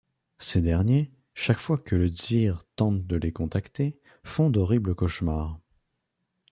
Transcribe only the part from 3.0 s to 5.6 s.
de les contacter, font d'horribles cauchemars.